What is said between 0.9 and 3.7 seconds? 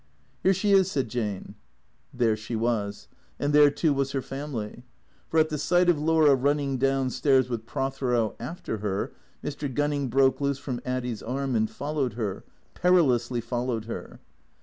Jane. There she was; and there,